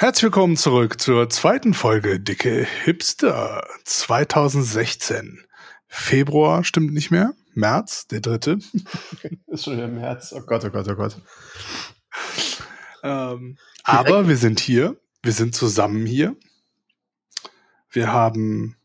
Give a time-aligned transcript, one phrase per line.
[0.00, 5.44] Herzlich willkommen zurück zur zweiten Folge Dicke Hipster 2016.
[5.88, 7.34] Februar stimmt nicht mehr.
[7.54, 8.60] März, der dritte.
[9.48, 10.32] Ist schon im März.
[10.36, 11.20] Oh Gott, oh Gott, oh Gott.
[13.02, 14.96] Ähm, aber wir sind hier.
[15.24, 16.36] Wir sind zusammen hier.
[17.90, 18.76] Wir haben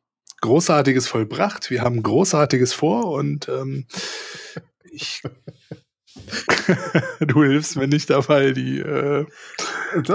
[0.42, 1.70] Großartiges vollbracht.
[1.70, 3.86] Wir haben Großartiges vor und ähm,
[4.92, 5.22] ich
[7.20, 9.26] du hilfst mir nicht dabei, die äh,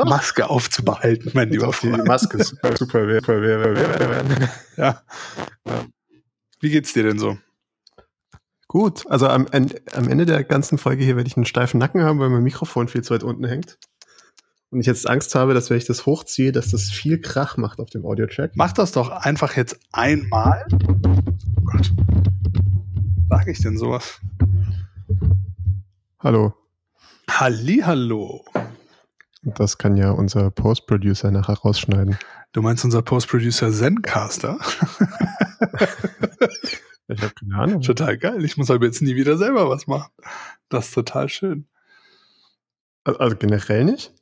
[0.04, 5.02] Maske aufzubehalten, mein lieber Die Maske ist super, super, super, super, Ja.
[6.60, 7.38] Wie geht's dir denn so?
[8.68, 12.18] Gut, also am, am Ende der ganzen Folge hier werde ich einen steifen Nacken haben,
[12.18, 13.78] weil mein Mikrofon viel zu weit unten hängt.
[14.70, 17.80] Und ich jetzt Angst habe, dass wenn ich das hochziehe, dass das viel Krach macht
[17.80, 18.52] auf dem Audio-Track.
[18.54, 20.66] Mach das doch einfach jetzt einmal.
[20.86, 21.90] Oh Gott.
[23.30, 24.20] Sag ich denn sowas?
[26.20, 26.52] Hallo.
[27.30, 28.44] Hallo.
[29.42, 32.18] Das kann ja unser Post-Producer nachher rausschneiden.
[32.50, 34.58] Du meinst unser Post-Producer Zencaster?
[37.06, 37.82] ich habe keine Ahnung.
[37.82, 38.44] Total geil.
[38.44, 40.10] Ich muss aber jetzt nie wieder selber was machen.
[40.68, 41.68] Das ist total schön.
[43.04, 44.12] Also generell nicht?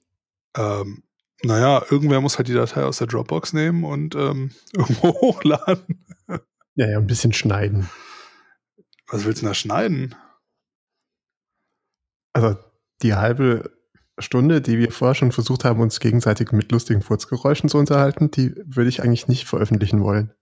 [0.55, 1.03] Ähm,
[1.45, 6.05] naja, irgendwer muss halt die Datei aus der Dropbox nehmen und ähm, irgendwo hochladen.
[6.75, 7.89] Ja, ja, ein bisschen schneiden.
[9.07, 10.15] Was willst du denn da schneiden?
[12.37, 12.59] Also
[13.01, 13.71] die halbe
[14.19, 18.55] Stunde, die wir vorher schon versucht haben, uns gegenseitig mit lustigen Furzgeräuschen zu unterhalten, die
[18.67, 20.35] würde ich eigentlich nicht veröffentlichen wollen.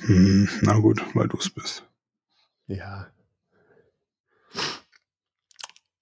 [0.00, 1.84] Hm, na gut, weil du es bist.
[2.66, 3.06] Ja.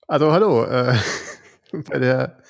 [0.08, 0.96] Also hallo, äh,
[1.72, 2.42] bei der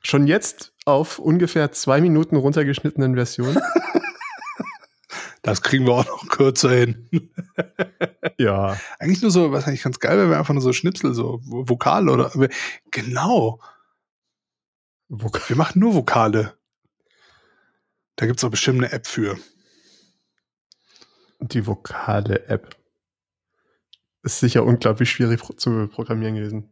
[0.00, 3.58] schon jetzt auf ungefähr zwei Minuten runtergeschnittenen Version.
[5.50, 7.08] Das kriegen wir auch noch kürzer hin.
[8.38, 8.78] ja.
[8.98, 12.30] Eigentlich nur so, was eigentlich ganz geil wäre, einfach nur so Schnipsel, so Vokale oder.
[12.92, 13.60] Genau.
[15.08, 15.42] Vokal.
[15.48, 16.56] Wir machen nur Vokale.
[18.14, 19.38] Da gibt es auch bestimmt eine App für.
[21.40, 22.76] Die Vokale-App.
[24.22, 26.70] Ist sicher unglaublich schwierig zu programmieren gewesen.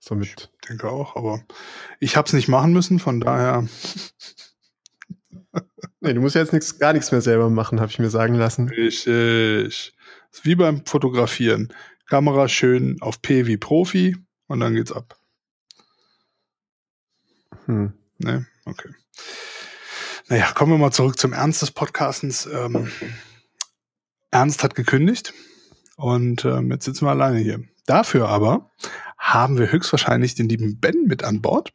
[0.00, 0.50] Somit.
[0.62, 1.44] Ich denke auch, aber
[2.00, 3.68] ich habe es nicht machen müssen, von daher.
[6.00, 8.34] nee, du musst ja jetzt nix, gar nichts mehr selber machen, habe ich mir sagen
[8.34, 8.68] lassen.
[8.68, 9.94] Richtig.
[10.32, 11.72] Ist wie beim Fotografieren.
[12.08, 14.16] Kamera schön auf P wie Profi
[14.46, 15.16] und dann geht's ab.
[17.66, 17.92] Hm.
[18.18, 18.90] Ne, okay.
[20.28, 22.46] Naja, kommen wir mal zurück zum Ernst des Podcastens.
[22.46, 22.90] Ähm,
[24.30, 25.34] Ernst hat gekündigt
[25.96, 27.64] und ähm, jetzt sitzen wir alleine hier.
[27.90, 28.70] Dafür aber
[29.18, 31.72] haben wir höchstwahrscheinlich den lieben Ben mit an Bord.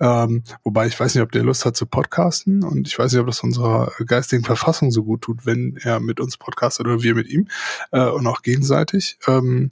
[0.00, 3.20] Ähm, wobei ich weiß nicht, ob der Lust hat zu podcasten und ich weiß nicht,
[3.20, 7.14] ob das unserer geistigen Verfassung so gut tut, wenn er mit uns podcastet oder wir
[7.14, 7.48] mit ihm
[7.92, 9.18] äh, und auch gegenseitig.
[9.26, 9.70] Ähm,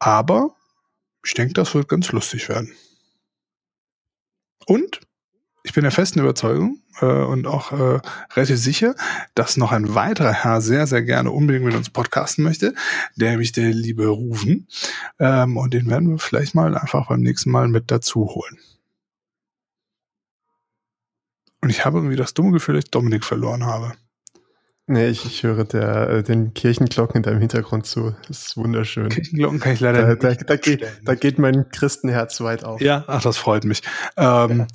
[0.00, 0.56] aber
[1.24, 2.74] ich denke, das wird ganz lustig werden.
[4.66, 4.98] Und
[5.64, 8.00] ich bin der festen Überzeugung äh, und auch äh,
[8.34, 8.94] relativ sicher,
[9.34, 12.74] dass noch ein weiterer Herr sehr, sehr gerne unbedingt mit uns podcasten möchte,
[13.16, 14.66] der nämlich der liebe Rufen.
[15.18, 18.58] Ähm, und den werden wir vielleicht mal einfach beim nächsten Mal mit dazu holen.
[21.60, 23.92] Und ich habe irgendwie das dumme Gefühl, dass ich Dominik verloren habe.
[24.88, 28.16] Nee, ich, ich höre der, äh, den Kirchenglocken in deinem Hintergrund zu.
[28.26, 29.10] Das ist wunderschön.
[29.10, 30.40] Kirchenglocken kann ich leider da, nicht.
[30.40, 32.80] Da, da, geht, da geht mein Christenherz weit auf.
[32.80, 33.82] Ja, ach, das freut mich.
[34.16, 34.66] Ähm, ja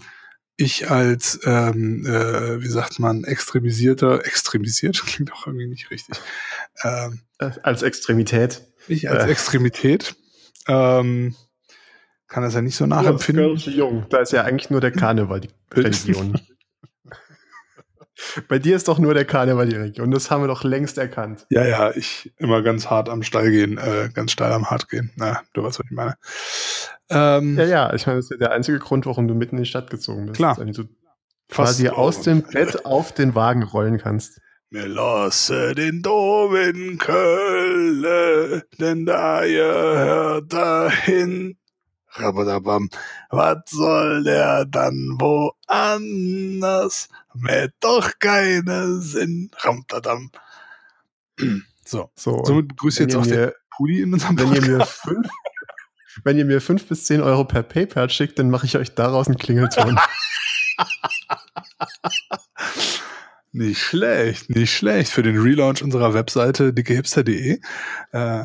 [0.58, 6.20] ich als, ähm, äh, wie sagt man, extremisierter, extremisiert, klingt auch irgendwie nicht richtig.
[6.84, 8.64] Ähm, äh, als Extremität.
[8.88, 9.32] Ich als äh.
[9.32, 10.16] Extremität.
[10.68, 11.36] Ähm,
[12.28, 13.56] kann das ja nicht so nachempfinden.
[13.56, 14.06] Ja, jung.
[14.10, 16.38] Da ist ja eigentlich nur der Karneval die Religion.
[18.48, 20.12] Bei dir ist doch nur der Karneval die Religion.
[20.12, 21.46] Das haben wir doch längst erkannt.
[21.50, 25.12] Ja, ja, ich immer ganz hart am Stall gehen, äh, ganz steil am Hart gehen.
[25.16, 26.18] Na, du weißt, was ich meine.
[27.10, 29.64] Ähm, ja, ja, ich meine, das ist ja der einzige Grund, warum du mitten in
[29.64, 30.38] die Stadt gezogen bist.
[30.38, 30.56] Klar.
[30.58, 30.86] Damit du
[31.50, 34.42] quasi aus dem Bett auf den Wagen rollen kannst.
[34.70, 41.58] Mir lasse den Dom in Köln, denn da ihr hört dahin.
[42.10, 42.90] Rabadabam.
[43.30, 47.08] Was soll der dann woanders?
[47.34, 49.52] Mit doch keinen Sinn.
[49.58, 50.32] Ramtadam.
[51.86, 54.68] So, so somit grüße jetzt auch der Pudi in unserem wenn Podcast.
[54.68, 55.30] Ihr mir fünf,
[56.24, 59.28] wenn ihr mir fünf bis zehn Euro per PayPal schickt, dann mache ich euch daraus
[59.28, 60.00] einen Klingelton.
[63.52, 65.12] nicht schlecht, nicht schlecht.
[65.12, 67.60] Für den Relaunch unserer Webseite dickehipster.de
[68.12, 68.44] äh,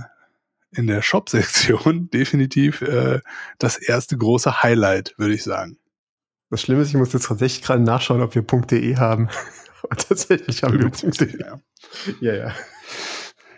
[0.74, 3.20] in der Shop-Sektion definitiv äh,
[3.58, 5.78] das erste große Highlight, würde ich sagen.
[6.50, 9.28] Das Schlimme ist, ich muss jetzt tatsächlich gerade nachschauen, ob wir .de haben.
[9.82, 11.40] Aber tatsächlich haben wir .de.
[11.40, 11.60] Ja.
[12.20, 12.54] ja, ja.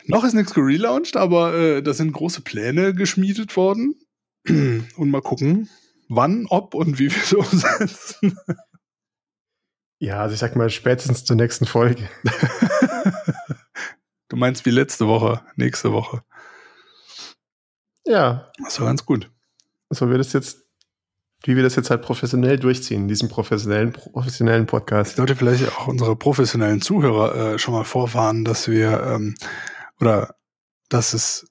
[0.07, 3.95] Noch ist nichts gelauncht, aber äh, da sind große Pläne geschmiedet worden.
[4.49, 5.69] und mal gucken,
[6.09, 8.39] wann, ob und wie wir es umsetzen.
[9.99, 12.09] Ja, also ich sag mal spätestens zur nächsten Folge.
[14.29, 16.23] du meinst wie letzte Woche, nächste Woche.
[18.05, 18.53] Ja.
[18.63, 19.31] Das war ganz gut.
[19.91, 20.65] So wird es jetzt
[21.45, 25.13] wie wir das jetzt halt professionell durchziehen, in diesem professionellen, professionellen Podcast.
[25.13, 29.35] Ich sollte vielleicht auch unsere professionellen Zuhörer äh, schon mal vorwarnen, dass wir ähm,
[30.01, 30.37] oder
[30.89, 31.47] dass es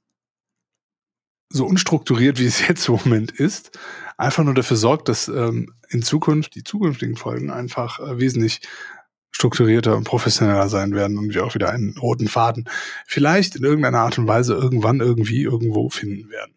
[1.54, 3.80] so unstrukturiert, wie es jetzt im Moment ist,
[4.18, 8.62] einfach nur dafür sorgt, dass ähm, in Zukunft die zukünftigen Folgen einfach äh, wesentlich
[9.32, 12.70] strukturierter und professioneller sein werden und wir auch wieder einen roten Faden
[13.08, 16.54] vielleicht in irgendeiner Art und Weise irgendwann irgendwie irgendwo finden werden.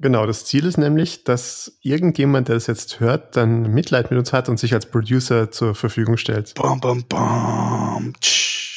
[0.00, 4.32] Genau, das Ziel ist nämlich, dass irgendjemand, der das jetzt hört, dann Mitleid mit uns
[4.32, 6.54] hat und sich als Producer zur Verfügung stellt.
[6.54, 8.14] Bam, bam, bam.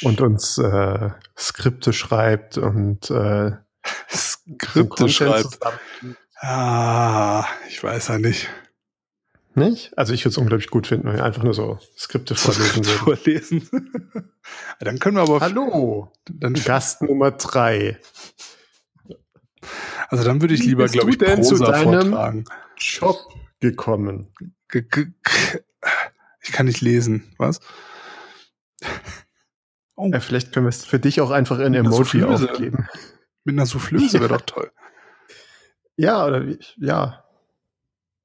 [0.03, 3.53] Und uns äh, Skripte schreibt und äh,
[4.09, 5.59] Skripte schreibt.
[6.39, 8.49] Ah, ich weiß ja nicht.
[9.55, 9.95] Nicht?
[9.97, 12.97] Also ich würde es unglaublich gut finden, wenn wir einfach nur so Skripte vorlesen würden.
[12.97, 13.69] vorlesen.
[14.79, 15.41] dann können wir aber.
[15.41, 16.11] Hallo!
[16.25, 17.99] Dann Gast Nummer drei.
[20.09, 22.45] Also dann würde ich lieber, glaube ich, denn Prosa zu deinem vortragen.
[22.77, 23.17] Job
[23.59, 24.33] gekommen.
[26.41, 27.33] Ich kann nicht lesen.
[27.37, 27.59] Was?
[29.95, 30.09] Oh.
[30.11, 32.87] Ja, vielleicht können wir es für dich auch einfach in Emoji aufgeben.
[33.43, 34.71] Mit einer Soufflöse wäre doch toll.
[35.97, 37.23] Ja, oder wie, ja.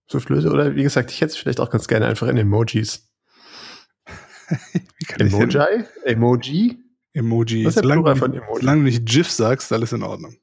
[0.07, 3.11] Soufflöse, oder wie gesagt, ich hätte es vielleicht auch ganz gerne einfach in Emojis.
[5.19, 5.85] Emoji?
[6.05, 6.79] Emoji?
[7.13, 7.65] Emoji.
[7.67, 8.61] Was ist solange, von Emoji?
[8.61, 10.37] solange du nicht GIF sagst, alles in Ordnung.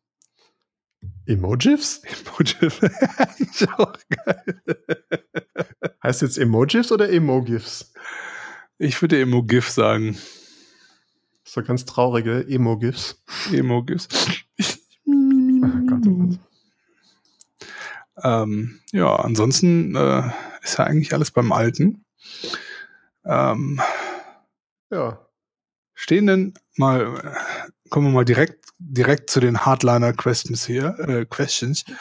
[1.26, 2.02] Emojis?
[2.04, 2.80] Emojis.
[3.40, 4.62] ist auch geil.
[6.04, 7.94] Heißt jetzt Emojis oder Emogifs?
[8.78, 10.18] Ich würde Emogif sagen.
[11.56, 13.24] So ganz traurige Emogifs.
[13.50, 14.10] Emogifs.
[15.08, 16.40] oh Gott, oh Gott.
[18.22, 20.24] Ähm, ja, ansonsten äh,
[20.64, 22.04] ist ja eigentlich alles beim Alten.
[23.24, 23.80] Ähm,
[24.92, 25.26] ja.
[25.94, 27.38] Stehen denn mal,
[27.90, 31.86] kommen wir mal direkt direkt zu den Hardliner-Questions hier, äh, Questions.
[31.88, 31.94] Ähm,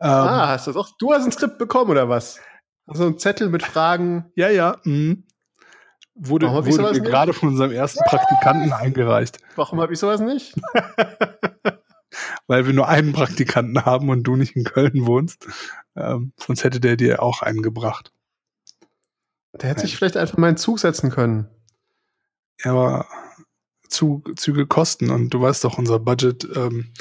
[0.00, 2.40] ah, hast du doch, du hast ein Skript bekommen oder was?
[2.86, 4.32] Also ein Zettel mit Fragen.
[4.36, 4.78] Ja, ja.
[4.84, 5.16] Mh.
[6.14, 9.38] Wurde, wurde gerade von unserem ersten Praktikanten eingereicht.
[9.56, 10.54] Warum habe ich sowas nicht?
[12.46, 15.46] Weil wir nur einen Praktikanten haben und du nicht in Köln wohnst.
[15.96, 18.12] Ähm, sonst hätte der dir auch einen gebracht.
[19.54, 21.48] Der hätte sich vielleicht einfach mal in Zug setzen können.
[22.62, 23.06] Ja, aber
[23.88, 26.92] Zug, Züge kosten und du weißt doch, unser Budget ähm,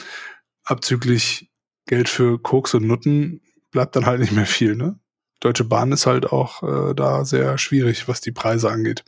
[0.64, 1.52] abzüglich
[1.86, 3.42] Geld für Koks und Nutten
[3.72, 5.00] bleibt dann halt nicht mehr viel, ne?
[5.42, 9.04] Deutsche Bahn ist halt auch äh, da sehr schwierig, was die Preise angeht.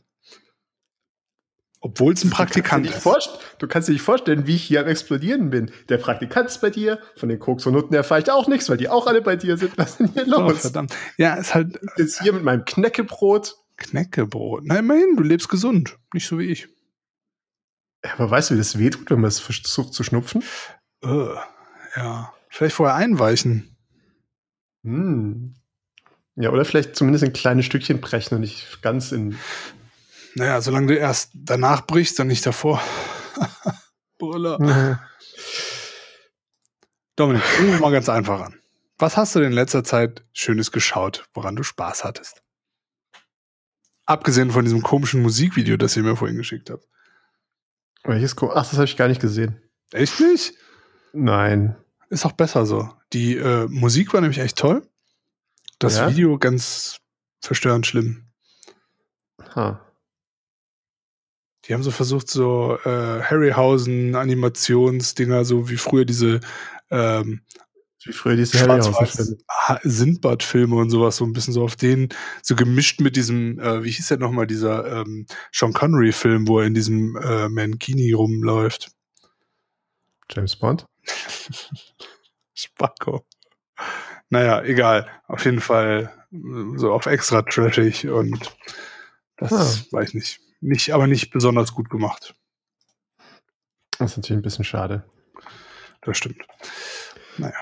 [1.80, 3.06] Obwohl es ein Praktikant ist.
[3.60, 5.70] Du kannst dir nicht vorstellen, wie ich hier am Explodieren bin.
[5.90, 8.78] Der Praktikant ist bei dir, von den Koks und Nutten erfahre ich auch nichts, weil
[8.78, 9.78] die auch alle bei dir sind.
[9.78, 10.54] Was ist denn hier oh, los?
[10.54, 10.96] Oh, verdammt.
[11.18, 11.80] Ja, ist halt.
[11.98, 13.56] Jetzt hier mit meinem Knäckebrot.
[13.76, 14.64] Knäckebrot.
[14.66, 15.98] Na, immerhin, du lebst gesund.
[16.14, 16.70] Nicht so wie ich.
[18.02, 20.42] Aber weißt du, wie das wehtut, wenn man es versucht zu schnupfen?
[21.04, 21.36] Uh,
[21.98, 22.34] ja.
[22.50, 23.76] Vielleicht vorher einweichen.
[24.84, 25.56] Hm.
[26.36, 29.38] Ja, oder vielleicht zumindest ein kleines Stückchen brechen und nicht ganz in.
[30.36, 32.82] Naja, solange du erst danach brichst und nicht davor.
[34.18, 35.00] Brüller.
[37.16, 38.60] Dominik, fangen wir mal ganz einfach an.
[38.98, 42.42] Was hast du denn in letzter Zeit Schönes geschaut, woran du Spaß hattest?
[44.06, 46.88] Abgesehen von diesem komischen Musikvideo, das ihr mir vorhin geschickt habt.
[48.04, 49.62] Welches Ach, das habe ich gar nicht gesehen.
[49.92, 50.56] Echt nicht?
[51.14, 51.76] Nein.
[52.10, 52.90] Ist auch besser so.
[53.14, 54.88] Die äh, Musik war nämlich echt toll.
[55.84, 56.10] Das ja?
[56.10, 57.00] Video ganz
[57.42, 58.24] verstörend schlimm.
[59.54, 59.86] Ha.
[61.66, 66.40] Die haben so versucht, so äh, Harryhausen Animationsdinger, so wie früher diese
[66.90, 67.42] ähm,
[68.06, 68.58] wie früher diese
[69.84, 72.10] Sindbad-Filme und sowas, so ein bisschen so auf den,
[72.42, 76.68] so gemischt mit diesem, äh, wie hieß der nochmal, dieser ähm, Sean Connery-Film, wo er
[76.68, 78.92] in diesem äh, Mankini rumläuft.
[80.30, 80.86] James Bond?
[82.54, 83.26] Spacko.
[84.34, 85.06] Naja, egal.
[85.28, 86.12] Auf jeden Fall
[86.76, 88.56] so auf extra trashig und
[89.38, 89.96] das ah.
[89.96, 90.40] weiß ich nicht.
[90.60, 92.34] Nicht, aber nicht besonders gut gemacht.
[94.00, 95.04] Das ist natürlich ein bisschen schade.
[96.02, 96.42] Das stimmt.
[97.38, 97.54] Naja.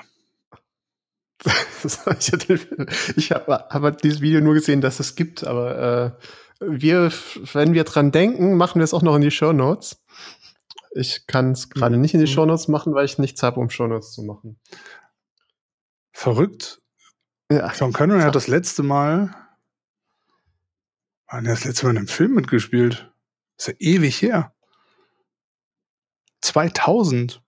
[3.16, 6.26] ich habe hab dieses Video nur gesehen, dass es gibt, aber äh,
[6.60, 7.12] wir,
[7.52, 10.02] wenn wir dran denken, machen wir es auch noch in die Show Notes.
[10.94, 12.34] Ich kann es gerade nicht in die mhm.
[12.34, 14.58] Show Notes machen, weil ich nichts habe, um Show Notes zu machen.
[16.12, 16.80] Verrückt.
[17.50, 17.72] Ja.
[17.74, 19.34] Sean Connery hat das letzte Mal,
[21.26, 23.12] wann er das letzte Mal in einem Film mitgespielt?
[23.58, 24.54] ist ja ewig her.
[26.40, 27.42] 2000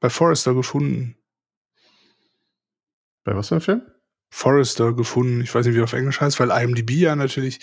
[0.00, 1.16] bei Forrester gefunden.
[3.24, 3.82] Bei was für einem Film?
[4.30, 5.40] Forrester gefunden.
[5.40, 7.60] Ich weiß nicht, wie er auf Englisch heißt, weil IMDb ja natürlich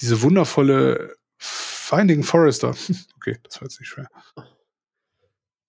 [0.00, 2.74] diese wundervolle Finding Forrester.
[3.16, 4.08] Okay, das war jetzt nicht schwer.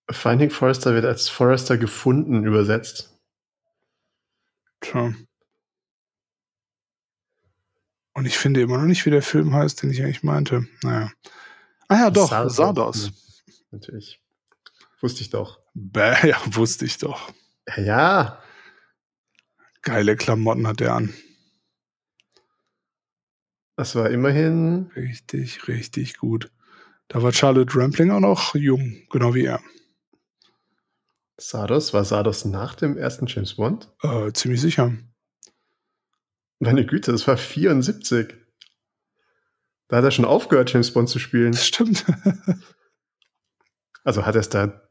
[0.08, 3.17] Finding Forrester wird als Forrester gefunden übersetzt.
[4.80, 5.14] Tja.
[8.14, 10.66] Und ich finde immer noch nicht, wie der Film heißt, den ich eigentlich meinte.
[10.82, 11.10] Naja.
[11.88, 12.56] Ah ja, doch, Sardos.
[12.56, 13.10] Sardos.
[13.70, 14.20] Natürlich.
[15.00, 15.60] Wusste ich doch.
[15.74, 17.32] Bäh, ja, wusste ich doch.
[17.76, 18.42] Ja,
[19.82, 21.14] Geile Klamotten hat er an.
[23.76, 24.90] das war immerhin.
[24.96, 26.50] Richtig, richtig gut.
[27.08, 29.60] Da war Charlotte Rampling auch noch jung, genau wie er.
[31.40, 33.88] Sardos, war Sardos nach dem ersten James Bond?
[34.02, 34.92] Äh, ziemlich sicher.
[36.58, 38.34] Meine Güte, das war 74.
[39.86, 41.52] Da hat er schon aufgehört, James Bond zu spielen.
[41.52, 42.04] Das stimmt.
[44.04, 44.88] Also hat er es da,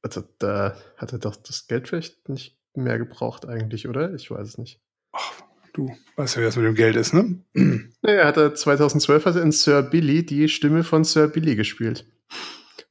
[0.00, 4.14] also da hat er doch das Geld vielleicht nicht mehr gebraucht eigentlich, oder?
[4.14, 4.80] Ich weiß es nicht.
[5.10, 5.42] Ach,
[5.72, 7.42] du weißt ja, wie das mit dem Geld ist, ne?
[7.54, 12.11] Nee, er hatte 2012 hat er in Sir Billy die Stimme von Sir Billy gespielt.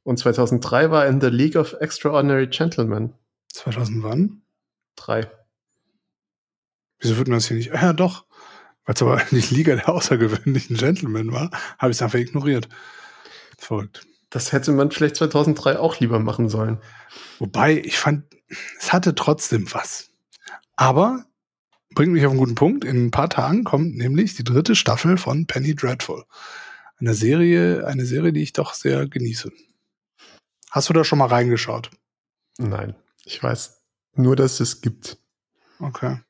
[0.04, 3.14] Und 2003 war er in The League of Extraordinary Gentlemen
[3.54, 4.42] 2000 wann?
[4.96, 5.30] 3.
[7.00, 7.74] Wieso wird man das hier nicht?
[7.74, 8.26] Ah, ja, doch.
[8.86, 12.70] Weil es aber nicht Liga der außergewöhnlichen Gentlemen war, habe ich es einfach ignoriert.
[13.58, 14.06] Verrückt.
[14.30, 16.80] Das hätte man vielleicht 2003 auch lieber machen sollen.
[17.40, 18.26] Wobei, ich fand,
[18.80, 20.10] es hatte trotzdem was.
[20.76, 21.26] Aber
[21.94, 22.86] bringt mich auf einen guten Punkt.
[22.86, 26.24] In ein paar Tagen kommt nämlich die dritte Staffel von Penny Dreadful.
[26.98, 29.52] Eine Serie, eine Serie, die ich doch sehr genieße.
[30.72, 31.92] Hast du da schon mal reingeschaut?
[32.58, 33.82] Nein, ich weiß
[34.16, 35.18] nur, dass es gibt.
[35.80, 36.22] Okay.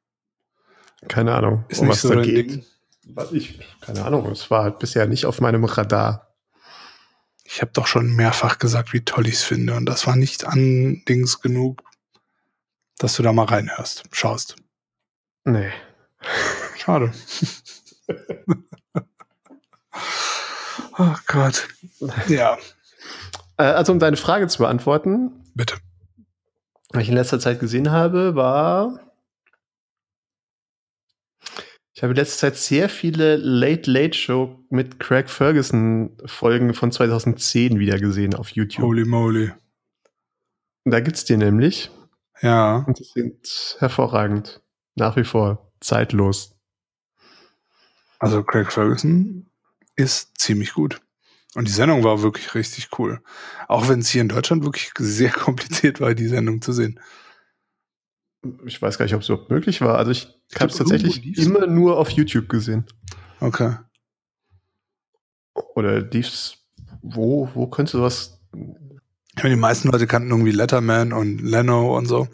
[1.07, 2.51] Keine Ahnung, Ist um nicht was so da dein geht.
[2.51, 2.65] Ding.
[3.13, 6.35] Was ich, keine Ahnung, es war halt bisher nicht auf meinem Radar.
[7.43, 9.75] Ich habe doch schon mehrfach gesagt, wie toll ich es finde.
[9.75, 11.83] Und das war nicht an Dings genug,
[12.97, 14.55] dass du da mal reinhörst, schaust.
[15.43, 15.71] Nee.
[16.77, 17.11] Schade.
[20.97, 21.67] oh Gott.
[22.27, 22.57] Ja,
[23.61, 25.75] Also um deine Frage zu beantworten, bitte.
[26.89, 28.99] was ich in letzter Zeit gesehen habe, war.
[31.93, 36.91] Ich habe in letzter Zeit sehr viele Late Late Show mit Craig Ferguson Folgen von
[36.91, 38.85] 2010 wieder gesehen auf YouTube.
[38.85, 39.51] Holy moly.
[40.83, 41.91] Da gibt's die nämlich.
[42.41, 42.77] Ja.
[42.87, 44.61] Und die sind hervorragend.
[44.95, 46.55] Nach wie vor zeitlos.
[48.19, 49.45] Also Craig Ferguson
[49.95, 51.01] ist ziemlich gut.
[51.55, 53.21] Und die Sendung war wirklich richtig cool.
[53.67, 56.99] Auch wenn es hier in Deutschland wirklich sehr kompliziert war, die Sendung zu sehen.
[58.65, 59.97] Ich weiß gar nicht, ob es überhaupt möglich war.
[59.97, 62.85] Also ich habe es tatsächlich immer nur auf YouTube gesehen.
[63.39, 63.75] Okay.
[65.75, 66.57] Oder lief's,
[67.01, 72.05] wo, wo könnte sowas Ich meine, die meisten Leute kannten irgendwie Letterman und Leno und
[72.07, 72.27] so.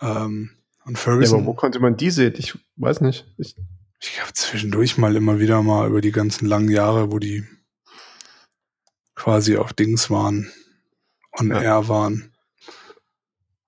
[0.00, 0.50] Ähm,
[0.84, 1.38] und Ja, Ferguson.
[1.40, 2.34] aber wo konnte man die sehen?
[2.36, 3.32] Ich weiß nicht.
[3.38, 3.56] Ich,
[4.00, 7.46] Ich habe zwischendurch mal immer wieder mal über die ganzen langen Jahre, wo die
[9.18, 10.50] quasi auf Dings waren,
[11.38, 11.60] on Ja.
[11.60, 12.32] air waren.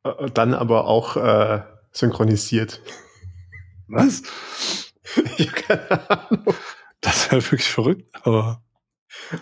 [0.04, 2.80] äh, dann aber auch äh, synchronisiert.
[3.88, 4.22] Was?
[5.36, 6.54] ich habe keine Ahnung.
[7.00, 8.62] Das wäre wirklich verrückt, aber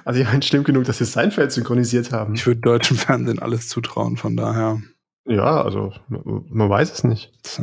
[0.04, 2.34] Also ich meine, stimmt genug, dass sie Seinfeld synchronisiert haben.
[2.34, 4.80] ich würde deutschem Fernsehen alles zutrauen, von daher.
[5.26, 7.32] ja, also man weiß es nicht.
[7.42, 7.60] Das,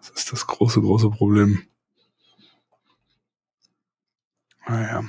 [0.00, 1.62] das ist das große, große Problem.
[4.66, 5.04] Naja.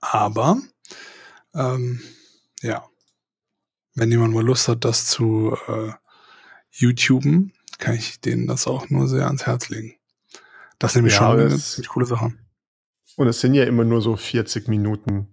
[0.00, 0.58] Aber,
[1.54, 2.00] ähm,
[2.62, 2.84] ja.
[3.94, 5.92] Wenn jemand mal Lust hat, das zu äh,
[6.72, 9.94] YouTuben, kann ich denen das auch nur sehr ans Herz legen.
[10.78, 12.32] Das ist nämlich Ja, schon eine ziemlich coole Sache.
[13.16, 15.28] Und es sind ja immer nur so 40 Minuten.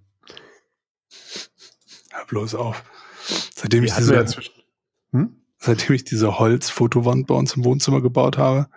[2.12, 2.84] Hör bloß auf.
[3.56, 4.54] Seitdem ich ja diese, zwischen-
[5.12, 5.42] hm?
[5.58, 8.70] seitdem ich diese Holzfotowand bei uns im Wohnzimmer gebaut habe,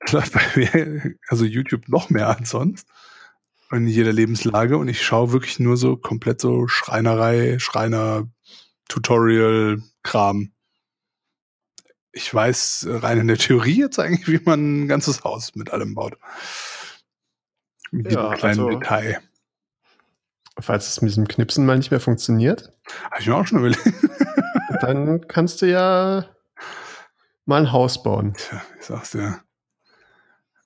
[0.10, 2.86] läuft bei mir also YouTube noch mehr als sonst.
[3.74, 8.28] In jeder Lebenslage und ich schaue wirklich nur so komplett so Schreinerei, Schreiner,
[8.88, 10.52] Tutorial, Kram.
[12.12, 15.94] Ich weiß rein in der Theorie jetzt eigentlich, wie man ein ganzes Haus mit allem
[15.94, 16.16] baut.
[17.90, 19.20] Mit jedem Ja, kleinen also- Detail.
[20.60, 22.70] Falls es mit diesem Knipsen mal nicht mehr funktioniert,
[23.10, 23.82] Habe ich mir auch schon überlegt.
[24.82, 26.26] dann kannst du ja
[27.44, 28.34] mal ein Haus bauen.
[28.36, 29.40] Tja, ich sag's dir.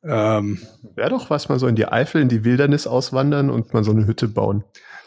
[0.03, 0.59] Ähm,
[0.95, 3.91] Wäre doch was, mal so in die Eifel, in die Wildernis auswandern und mal so
[3.91, 4.65] eine Hütte bauen.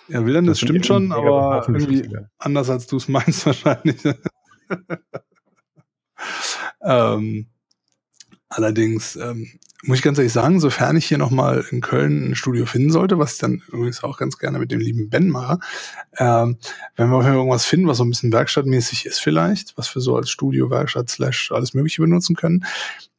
[0.07, 4.01] ja, Wilderness sind stimmt schon, aber irgendwie anders als du es meinst wahrscheinlich.
[6.81, 7.47] ähm,
[8.49, 9.47] allerdings, ähm,
[9.83, 13.17] muss ich ganz ehrlich sagen, sofern ich hier nochmal in Köln ein Studio finden sollte,
[13.17, 15.59] was ich dann übrigens auch ganz gerne mit dem lieben Ben mache,
[16.17, 16.57] ähm,
[16.95, 20.29] wenn wir irgendwas finden, was so ein bisschen werkstattmäßig ist vielleicht, was wir so als
[20.29, 22.65] Studio, Werkstatt, Slash alles Mögliche benutzen können,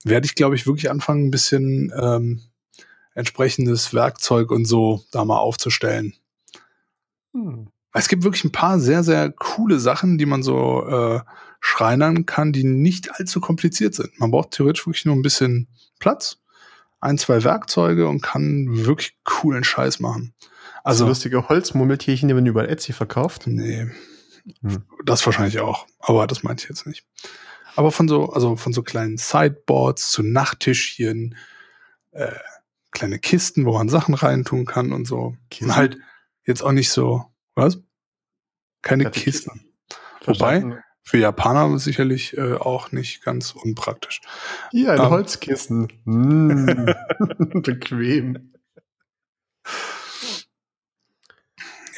[0.05, 2.43] werde ich, glaube ich, wirklich anfangen, ein bisschen ähm,
[3.15, 6.15] entsprechendes Werkzeug und so da mal aufzustellen.
[7.33, 7.69] Hm.
[7.95, 11.21] Es gibt wirklich ein paar sehr, sehr coole Sachen, die man so äh,
[11.61, 14.19] schreinern kann, die nicht allzu kompliziert sind.
[14.19, 16.39] Man braucht theoretisch wirklich nur ein bisschen Platz,
[17.03, 20.35] ein, zwei Werkzeuge und kann wirklich coolen Scheiß machen.
[20.85, 23.47] Also lustige Holzmummeltierchen, die man über Etsy verkauft?
[23.47, 23.91] Nee.
[24.63, 24.83] Hm.
[25.05, 27.07] Das wahrscheinlich auch, aber das meinte ich jetzt nicht.
[27.77, 31.37] Aber von so, also von so kleinen Sideboards zu Nachttischchen,
[32.13, 32.33] äh,
[32.91, 35.37] kleine Kisten, wo man Sachen reintun kann und so.
[35.51, 35.67] Kisten?
[35.67, 35.99] Und halt
[36.45, 37.79] jetzt auch nicht so, was?
[38.83, 39.73] Keine Kisten.
[40.25, 44.21] Wobei, für Japaner sicherlich äh, auch nicht ganz unpraktisch.
[44.71, 45.93] Hier, ein ähm, Holzkissen.
[46.05, 46.67] Mm,
[47.63, 48.53] bequem.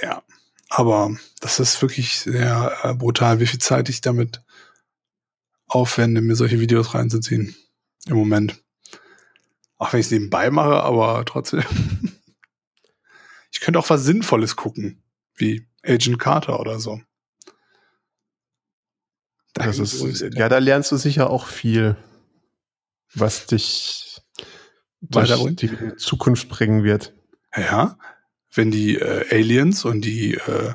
[0.03, 0.23] Ja,
[0.69, 4.43] aber das ist wirklich sehr äh, brutal, wie viel Zeit ich damit
[5.67, 7.55] aufwende, mir solche Videos reinzuziehen.
[8.07, 8.63] Im Moment.
[9.77, 11.65] Auch wenn ich es nebenbei mache, aber trotzdem.
[13.51, 15.03] ich könnte auch was Sinnvolles gucken,
[15.37, 17.01] wie Agent Carter oder so.
[19.55, 21.97] Das ist, ja, da lernst du sicher auch viel,
[23.15, 24.21] was dich
[25.01, 27.15] durch die Zukunft bringen wird.
[27.57, 27.97] Ja,
[28.53, 30.75] wenn die äh, Aliens und die äh,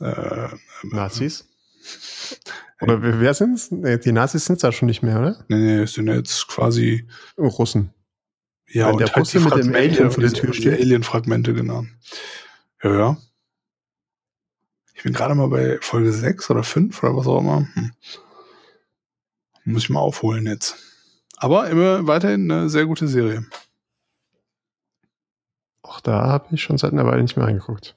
[0.00, 0.48] äh,
[0.82, 1.46] Nazis?
[2.80, 3.70] Oder wer, sind's?
[3.70, 5.44] Die Nazis sind da schon nicht mehr, oder?
[5.48, 7.92] Nee, nee, es sind jetzt quasi oh, Russen.
[8.68, 10.80] Ja, Weil und der halt Russe mit dem Alien vor der Tür steht.
[10.80, 11.84] Alien-Fragmente, genau.
[12.84, 13.16] Ja, ja.
[14.98, 17.68] Ich bin gerade mal bei Folge 6 oder 5 oder was auch immer.
[17.74, 17.92] Hm.
[19.62, 20.74] Muss ich mal aufholen jetzt.
[21.36, 23.46] Aber immer weiterhin eine sehr gute Serie.
[25.82, 27.94] Auch da habe ich schon seit einer Weile nicht mehr reingeguckt.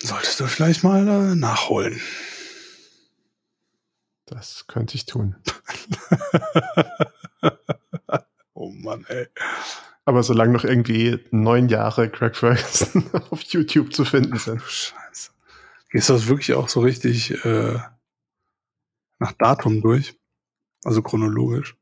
[0.00, 2.00] Solltest du vielleicht mal äh, nachholen.
[4.24, 5.36] Das könnte ich tun.
[8.54, 9.26] oh Mann, ey.
[10.06, 14.94] Aber solange noch irgendwie neun Jahre Craig Ferguson auf YouTube zu finden sind.
[15.92, 17.78] Du das wirklich auch so richtig äh,
[19.18, 20.18] nach Datum durch?
[20.84, 21.76] Also chronologisch?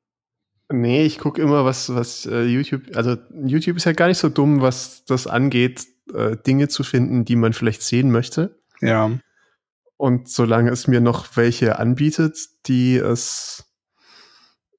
[0.73, 4.29] Nee, ich gucke immer, was, was äh, YouTube, also YouTube ist ja gar nicht so
[4.29, 8.61] dumm, was das angeht, äh, Dinge zu finden, die man vielleicht sehen möchte.
[8.81, 9.11] Ja.
[9.97, 13.65] Und solange es mir noch welche anbietet, die es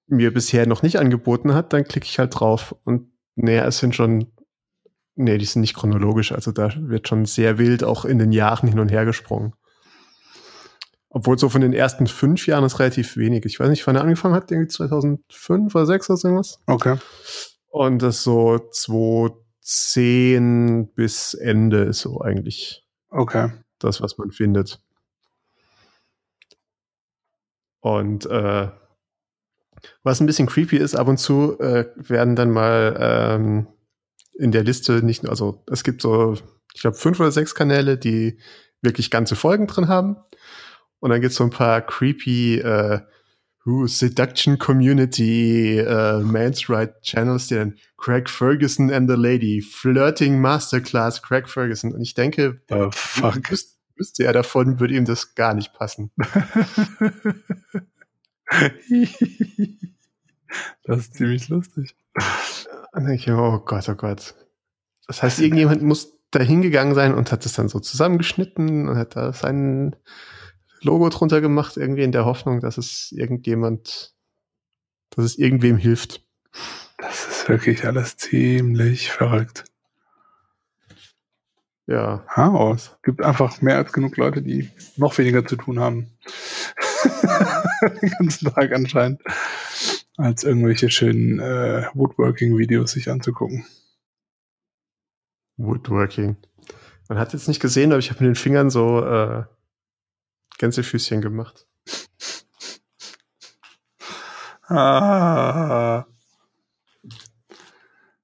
[0.07, 2.75] mir bisher noch nicht angeboten hat, dann klicke ich halt drauf.
[2.83, 4.31] Und naja, es sind schon
[5.21, 6.31] Nee, die sind nicht chronologisch.
[6.31, 9.53] Also da wird schon sehr wild auch in den Jahren hin und her gesprungen.
[11.09, 13.45] Obwohl so von den ersten fünf Jahren ist relativ wenig.
[13.45, 16.59] Ich weiß nicht, wann er angefangen hat, irgendwie 2005 oder 2006 oder so irgendwas.
[16.65, 16.97] Okay.
[17.69, 23.51] Und das so 2010 bis Ende ist so eigentlich okay.
[23.79, 24.81] das, was man findet.
[27.81, 28.69] Und äh,
[30.03, 33.67] was ein bisschen creepy ist, ab und zu äh, werden dann mal ähm,
[34.33, 36.35] in der Liste nicht nur, also es gibt so,
[36.73, 38.39] ich glaube, fünf oder sechs Kanäle, die
[38.81, 40.17] wirklich ganze Folgen drin haben.
[40.99, 42.99] Und dann gibt es so ein paar creepy äh,
[43.65, 50.39] uh, Seduction Community uh, Man's Right Channels, die dann Craig Ferguson and the Lady, Flirting
[50.39, 51.93] Masterclass Craig Ferguson.
[51.93, 53.51] Und ich denke, oh, fuck.
[53.51, 56.11] Wüs wüsste er davon, würde ihm das gar nicht passen.
[60.83, 61.95] das ist ziemlich lustig.
[62.91, 64.35] Und denke ich, oh Gott, oh Gott.
[65.07, 69.15] Das heißt, irgendjemand muss da hingegangen sein und hat es dann so zusammengeschnitten und hat
[69.15, 69.95] da sein
[70.81, 74.13] Logo drunter gemacht, irgendwie in der Hoffnung, dass es irgendjemand,
[75.11, 76.25] dass es irgendwem hilft.
[76.97, 79.65] Das ist wirklich alles ziemlich verrückt.
[81.87, 82.23] Ja.
[82.29, 86.11] Ha, oh, es gibt einfach mehr als genug Leute, die noch weniger zu tun haben.
[88.01, 89.21] Den ganzen Tag anscheinend
[90.17, 93.65] als irgendwelche schönen äh, Woodworking-Videos sich anzugucken.
[95.57, 96.37] Woodworking.
[97.07, 99.43] Man hat jetzt nicht gesehen, aber ich habe mit den Fingern so äh,
[100.57, 101.67] Gänsefüßchen gemacht.
[104.67, 106.05] ah.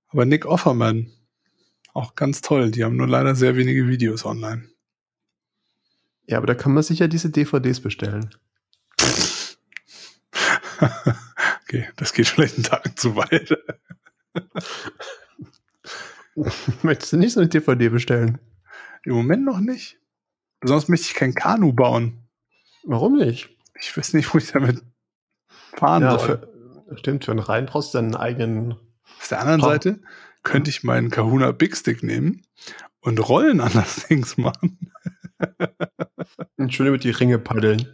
[0.09, 1.11] Aber Nick Offerman,
[1.93, 2.71] auch ganz toll.
[2.71, 4.69] Die haben nur leider sehr wenige Videos online.
[6.25, 8.29] Ja, aber da kann man sich ja diese DVDs bestellen.
[11.67, 13.57] Okay, das geht vielleicht einen Tag zu weit.
[16.81, 18.39] Möchtest du nicht so eine DVD bestellen?
[19.03, 19.97] Im Moment noch nicht.
[20.63, 22.29] Sonst möchte ich kein Kanu bauen.
[22.83, 23.49] Warum nicht?
[23.79, 24.81] Ich weiß nicht, wo ich damit
[25.75, 26.47] fahren ja, soll.
[26.87, 28.71] Für, Stimmt, für einen rein brauchst du dann einen eigenen.
[29.19, 29.69] Auf der anderen Komm.
[29.69, 29.99] Seite
[30.43, 32.43] könnte ich meinen Kahuna Big Stick nehmen
[33.01, 34.91] und Rollen an das Ding machen.
[36.55, 37.93] Und schön über die Ringe paddeln.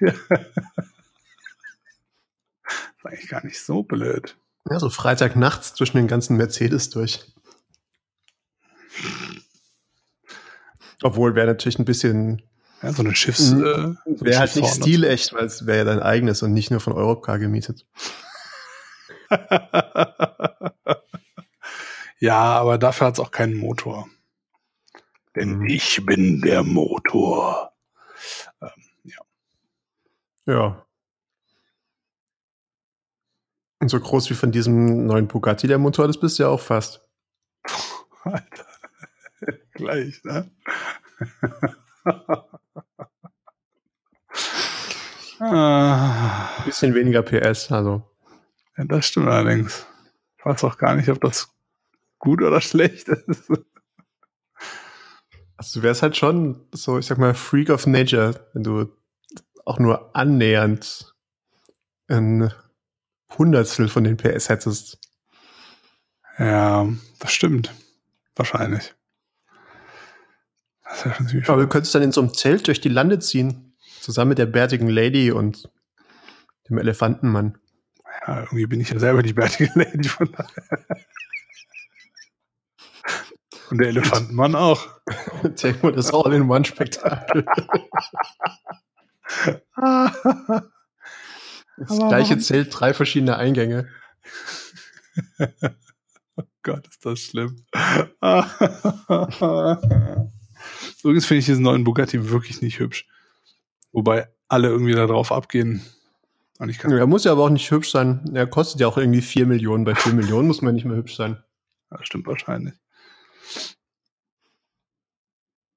[0.00, 0.14] Das
[3.04, 4.36] ist eigentlich gar nicht so blöd.
[4.70, 7.20] Ja, so Freitagnachts zwischen den ganzen Mercedes durch.
[11.02, 12.42] Obwohl wäre natürlich ein bisschen,
[12.82, 13.50] Ja, so eine Schiffs.
[13.52, 16.80] Äh, so wäre halt nicht stilecht, weil es wäre ja dein eigenes und nicht nur
[16.80, 17.86] von Europcar gemietet.
[22.20, 24.08] ja, aber dafür hat es auch keinen Motor.
[25.36, 25.66] Denn Mhm.
[25.66, 27.72] ich bin der Motor.
[30.46, 30.83] Ja.
[33.80, 36.60] Und so groß wie von diesem neuen Bugatti der Motor, das bist du ja auch
[36.60, 37.06] fast.
[38.22, 38.66] Alter.
[39.74, 40.50] Gleich, ne?
[45.40, 48.02] ah, Ein bisschen weniger PS, also.
[48.76, 49.86] ja, das stimmt allerdings.
[50.38, 51.48] Ich weiß auch gar nicht, ob das
[52.18, 53.50] gut oder schlecht ist.
[55.56, 58.92] Also du wärst halt schon so, ich sag mal, Freak of Nature, wenn du
[59.64, 61.14] auch nur annähernd
[62.08, 62.52] ein
[63.38, 64.98] Hundertstel von den PS hättest.
[66.38, 67.72] Ja, das stimmt.
[68.36, 68.94] Wahrscheinlich.
[70.84, 73.18] Das ja schon ziemlich Aber du könntest dann in so einem Zelt durch die Lande
[73.18, 75.70] ziehen, zusammen mit der bärtigen Lady und
[76.68, 77.58] dem Elefantenmann.
[78.26, 80.84] Ja, irgendwie bin ich ja selber die bärtige Lady von daher.
[83.70, 84.86] Und der Elefantenmann auch.
[85.56, 87.46] Timo, das All-in-One-Spektakel.
[91.76, 93.88] Das Aber gleiche warum- Zelt, drei verschiedene Eingänge.
[96.62, 97.56] Gott, ist das schlimm.
[101.02, 103.06] Übrigens finde ich diesen neuen Bugatti wirklich nicht hübsch.
[103.92, 105.84] Wobei alle irgendwie da drauf abgehen.
[106.58, 108.30] Und ich kann, Er muss ja aber auch nicht hübsch sein.
[108.34, 109.84] Er kostet ja auch irgendwie 4 Millionen.
[109.84, 111.42] Bei 4 Millionen muss man nicht mehr hübsch sein.
[111.90, 112.74] das stimmt wahrscheinlich.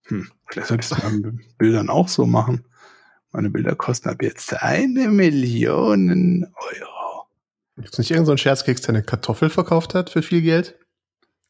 [0.06, 2.66] Hm, vielleicht sollte ich es mit Bildern auch so machen.
[3.38, 7.28] Meine Bilder kosten ab jetzt eine Million Euro.
[7.76, 10.80] Gibt es nicht irgendeinen so Scherzkeks, der eine Kartoffel verkauft hat für viel Geld?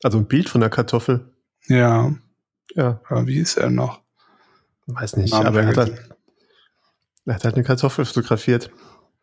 [0.03, 1.31] Also ein Bild von einer Kartoffel.
[1.67, 2.13] Ja,
[2.75, 4.01] Ja, aber wie ist er noch?
[4.87, 5.31] weiß nicht.
[5.31, 6.11] Namen aber er hat, halt,
[7.25, 8.69] er hat halt eine Kartoffel fotografiert.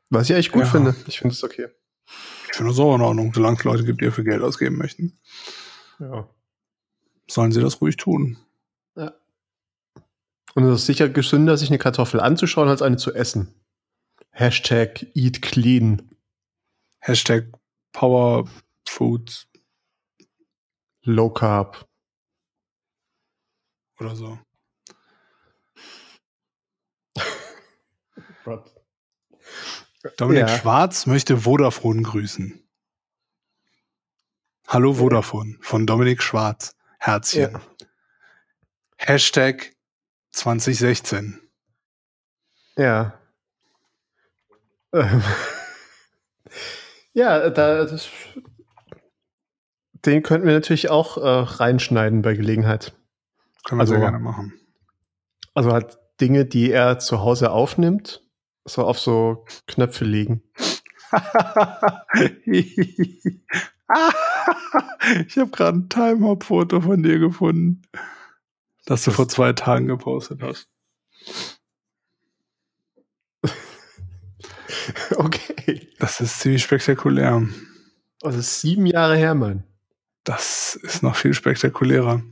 [0.09, 0.71] Was ich eigentlich gut Ja.
[0.71, 0.97] finde.
[1.07, 1.67] Ich finde es okay.
[2.51, 5.19] Ich finde das auch in Ordnung, solange es Leute gibt, die dafür Geld ausgeben möchten.
[5.99, 6.31] Ja.
[7.29, 8.39] Sollen sie das ruhig tun.
[10.55, 13.55] Und es ist sicher gesünder, sich eine Kartoffel anzuschauen, als eine zu essen.
[14.31, 16.11] Hashtag Eat Clean.
[17.01, 17.47] Hashtag
[17.93, 18.49] Power
[18.89, 19.49] Food
[21.03, 21.89] Low Carb.
[24.01, 24.39] oder so.
[30.17, 30.59] Dominik Ja.
[30.59, 32.61] Schwarz möchte Vodafone grüßen.
[34.67, 36.77] Hallo Vodafone von Dominik Schwarz.
[36.99, 37.53] Herzchen.
[37.53, 37.61] Ja.
[38.99, 39.74] Hashtag
[40.35, 41.41] 2016.
[42.77, 43.19] Ja.
[44.93, 45.23] Ähm.
[47.13, 48.09] Ja, da, das,
[50.05, 52.93] den könnten wir natürlich auch äh, reinschneiden bei Gelegenheit.
[53.65, 54.53] Können wir Also- sehr gerne machen.
[55.55, 58.25] Also halt Dinge, die er zu Hause aufnimmt,
[58.65, 60.43] so auf so Knöpfe legen.
[62.45, 62.77] ich
[65.39, 67.83] habe gerade ein Time-Hop-Foto von dir gefunden,
[68.85, 70.69] das du vor zwei Tagen gepostet hast.
[75.17, 75.89] Okay.
[75.99, 77.43] Das ist ziemlich spektakulär.
[78.21, 79.65] Das ist sieben Jahre her, Mann.
[80.25, 82.23] Das ist noch viel spektakulärer.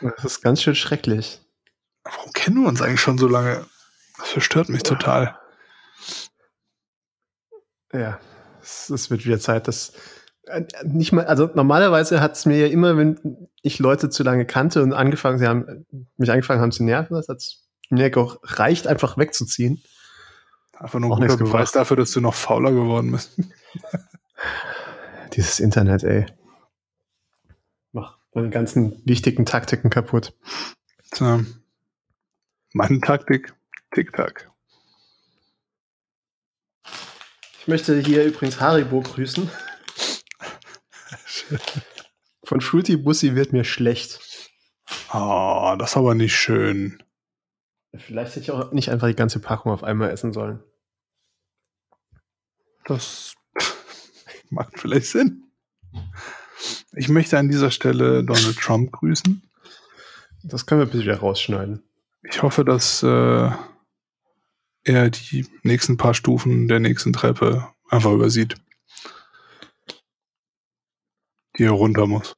[0.00, 1.40] Das ist ganz schön schrecklich.
[2.04, 3.66] Warum kennen wir uns eigentlich schon so lange?
[4.18, 5.38] Das verstört mich total.
[7.92, 8.18] Ja,
[8.62, 9.92] es, es wird wieder Zeit, dass
[10.84, 14.82] nicht mal, also normalerweise hat es mir ja immer, wenn ich Leute zu lange kannte
[14.82, 17.42] und angefangen, sie haben mich angefangen haben zu nerven, das hat
[17.90, 19.82] mir gereicht, einfach wegzuziehen.
[20.72, 23.38] Einfach nur Auch ein guter nichts Beweis dafür, dass du noch fauler geworden bist.
[25.34, 26.26] Dieses Internet, ey.
[27.92, 30.34] Macht meine ganzen wichtigen Taktiken kaputt.
[31.12, 31.40] Tja.
[32.72, 33.54] Meine Taktik,
[33.92, 34.50] Tick-Tack.
[37.60, 39.48] Ich möchte hier übrigens Haribo grüßen.
[42.44, 44.20] Von Fruity Bussi wird mir schlecht.
[45.12, 47.02] Oh, das ist aber nicht schön.
[47.94, 50.62] Vielleicht hätte ich auch nicht einfach die ganze Packung auf einmal essen sollen.
[52.84, 53.34] Das
[54.50, 55.44] macht vielleicht Sinn.
[56.94, 59.42] Ich möchte an dieser Stelle Donald Trump grüßen.
[60.42, 61.82] Das können wir bitte wieder rausschneiden.
[62.22, 63.50] Ich hoffe, dass äh,
[64.84, 68.56] er die nächsten paar Stufen der nächsten Treppe einfach übersieht.
[71.58, 72.34] Die er runter muss.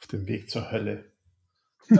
[0.00, 1.12] Auf dem Weg zur Hölle.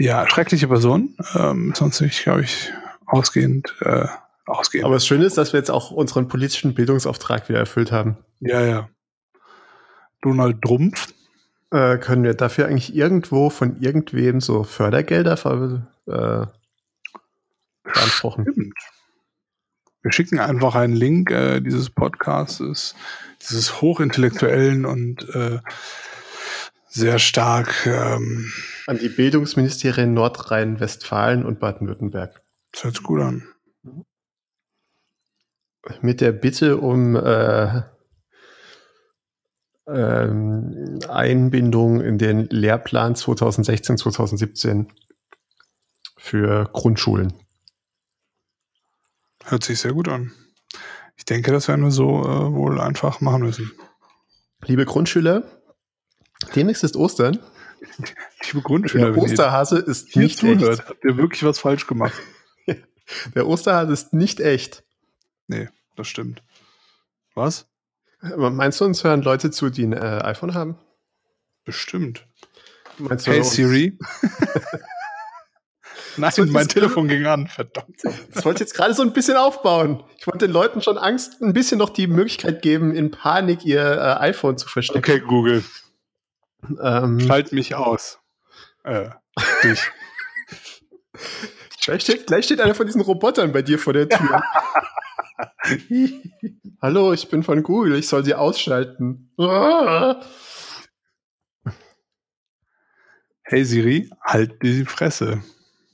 [0.00, 1.14] Ja, schreckliche Person.
[1.34, 2.72] Ähm, sonst nicht, glaube ich,
[3.04, 4.06] ausgehend, äh,
[4.46, 4.86] ausgehend.
[4.86, 8.16] Aber das Schöne ist, dass wir jetzt auch unseren politischen Bildungsauftrag wieder erfüllt haben.
[8.40, 8.88] ja, ja.
[10.22, 11.12] Donald Trumpf.
[11.70, 16.46] Äh, können wir dafür eigentlich irgendwo von irgendwem so Fördergelder ver äh,
[17.84, 18.46] beanspruchen?
[18.50, 18.74] Stimmt.
[20.02, 22.94] Wir schicken einfach einen Link äh, dieses Podcasts,
[23.42, 25.58] dieses hochintellektuellen und äh,
[26.88, 28.50] sehr stark, ähm,
[28.86, 32.42] An die Bildungsministerien Nordrhein-Westfalen und Baden-Württemberg.
[32.72, 33.46] das hört sich gut an.
[36.02, 37.82] Mit der Bitte um äh,
[39.86, 44.86] ähm, Einbindung in den Lehrplan 2016-2017
[46.16, 47.32] für Grundschulen.
[49.44, 50.32] Hört sich sehr gut an.
[51.16, 53.70] Ich denke, das werden wir so äh, wohl einfach machen müssen.
[54.64, 55.44] Liebe Grundschüler,
[56.54, 57.38] demnächst ist Ostern.
[58.46, 60.88] Liebe Grundschüler, Der Osterhase ist hier nicht zuhört, echt.
[60.88, 62.14] habt ihr wirklich was falsch gemacht.
[63.34, 64.84] Der Osterhase ist nicht echt.
[65.48, 66.42] Nee, das stimmt.
[67.34, 67.66] Was?
[68.20, 70.78] Aber Meinst du, uns hören Leute zu, die ein äh, iPhone haben?
[71.64, 72.26] Bestimmt.
[72.98, 73.98] Meinst du Hey Siri.
[76.16, 77.46] Nein, mein Telefon ging an.
[77.46, 77.96] Verdammt.
[78.32, 80.04] Das wollte ich jetzt gerade so ein bisschen aufbauen.
[80.18, 83.82] Ich wollte den Leuten schon Angst, ein bisschen noch die Möglichkeit geben, in Panik ihr
[83.82, 84.98] äh, iPhone zu verstecken.
[84.98, 85.64] Okay, Google,
[86.80, 88.18] Ähm, schalt mich aus.
[88.84, 89.10] Äh,
[89.62, 89.80] dich.
[91.84, 94.42] gleich, steht, gleich steht einer von diesen Robotern bei dir vor der Tür.
[96.82, 99.32] Hallo, ich bin von Google, ich soll sie ausschalten.
[103.42, 105.42] Hey Siri, halt die Fresse.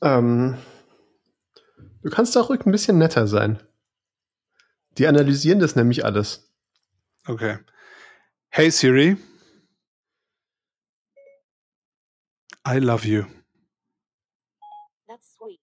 [0.06, 0.56] Ähm,
[2.04, 3.60] du kannst auch ruhig ein bisschen netter sein.
[4.98, 6.48] Die analysieren das nämlich alles.
[7.26, 7.58] Okay.
[8.48, 9.16] Hey Siri.
[12.64, 13.24] I love you.
[15.08, 15.60] That's sweet.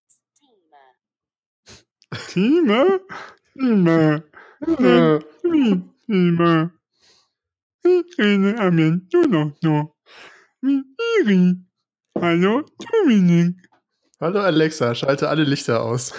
[2.28, 3.00] Tima?
[3.56, 4.24] Tima?
[6.06, 6.72] Tima?
[7.86, 9.96] Ich rede Amen, du noch nur.
[10.60, 11.56] Mit Siri.
[12.20, 13.73] Hallo, Dominik.
[14.20, 16.14] Hallo Alexa, schalte alle Lichter aus.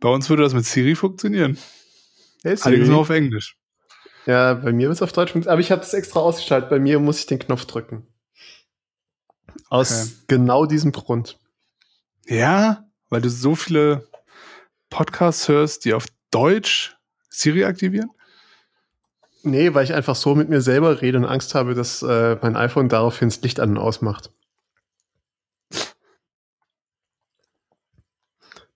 [0.00, 1.58] Bei uns würde das mit Siri funktionieren.
[2.42, 3.56] Hey Allerdings nur auf Englisch.
[4.26, 5.52] Ja, bei mir wird es auf Deutsch funktionieren.
[5.52, 6.68] Aber ich habe das extra ausgeschaltet.
[6.70, 8.06] Bei mir muss ich den Knopf drücken.
[9.68, 10.12] Aus Okay.
[10.28, 11.38] genau diesem Grund.
[12.26, 14.08] Ja, weil du so viele
[14.90, 16.96] Podcasts hörst, die auf Deutsch
[17.28, 18.10] Siri aktivieren?
[19.46, 22.56] Nee, weil ich einfach so mit mir selber rede und Angst habe, dass äh, mein
[22.56, 24.32] iPhone daraufhin das Licht an und ausmacht.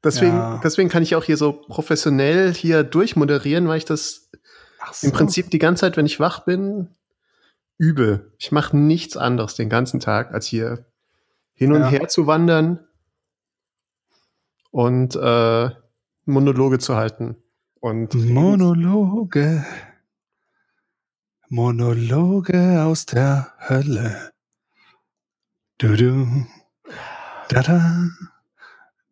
[0.02, 0.60] Deswegen, Ja.
[0.62, 4.30] deswegen kann ich auch hier so professionell hier durchmoderieren, weil ich das
[4.78, 6.88] Ach im Prinzip die ganze Zeit, wenn ich wach bin,
[7.76, 8.32] übe.
[8.38, 10.86] Ich mache nichts anderes den ganzen Tag, als hier
[11.52, 11.88] hin und Ja.
[11.88, 12.86] her zu wandern
[14.70, 15.70] und äh,
[16.24, 17.36] Monologe zu halten.
[17.80, 19.66] Und Monologe.
[21.52, 24.30] Monologe aus der Hölle.
[25.78, 26.46] Du du.
[27.48, 28.08] Da da.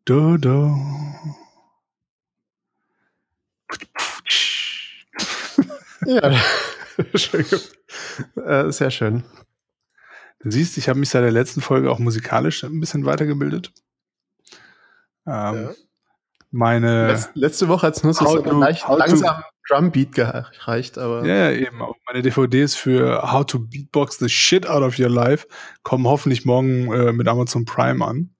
[0.04, 0.76] Du du.
[6.06, 6.32] ja,
[7.14, 7.44] schön.
[8.44, 9.22] Äh, sehr schön.
[10.40, 13.72] Du siehst, ich habe mich seit der letzten Folge auch musikalisch ein bisschen weitergebildet.
[15.26, 15.70] Ähm, Ja.
[16.50, 21.50] Meine, Letz, letzte Woche hat es nur so, so leicht langsamen Drumbeat gereicht, aber ja,
[21.50, 25.46] ja, eben, auch meine DVDs für How to Beatbox the Shit Out of Your Life
[25.82, 28.30] kommen hoffentlich morgen äh, mit Amazon Prime an.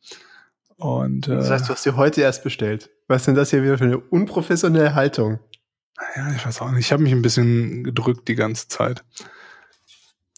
[0.76, 2.90] Und äh, das heißt, du hast dir heute erst bestellt.
[3.08, 5.40] Was ist denn das hier wieder für eine unprofessionelle Haltung?
[6.14, 6.86] Ja, ich weiß auch nicht.
[6.86, 9.04] Ich habe mich ein bisschen gedrückt die ganze Zeit.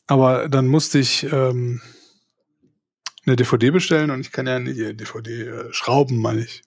[0.06, 1.80] Aber dann musste ich ähm,
[3.26, 6.62] eine DVD bestellen und ich kann ja nicht äh, DVD äh, schrauben, meine ich.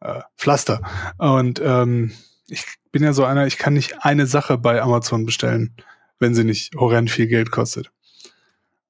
[0.00, 0.80] Äh, Pflaster.
[1.18, 2.12] Und ähm,
[2.46, 5.74] ich bin ja so einer, ich kann nicht eine Sache bei Amazon bestellen,
[6.18, 7.90] wenn sie nicht horrend viel Geld kostet.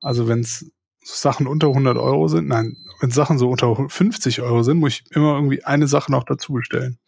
[0.01, 0.71] Also wenn es
[1.03, 5.05] Sachen unter 100 Euro sind, nein, wenn Sachen so unter 50 Euro sind, muss ich
[5.13, 6.99] immer irgendwie eine Sache noch dazu bestellen.